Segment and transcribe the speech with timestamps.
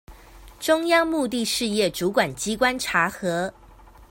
[0.59, 3.53] 中央目的事業主管機關查核